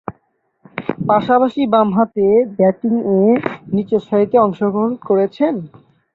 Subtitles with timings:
[1.07, 2.25] পাশাপাশি বামহাতে
[2.57, 3.21] ব্যাটিংয়ে
[3.73, 5.53] নিচেরসারিতে অংশগ্রহণ করেছেন।